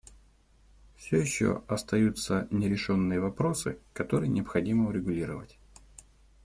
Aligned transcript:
Все 0.95 1.17
еще 1.17 1.61
остаются 1.67 2.47
нерешенные 2.49 3.19
вопросы, 3.19 3.77
которые 3.93 4.29
необходимо 4.29 4.89
урегулировать. 4.89 5.59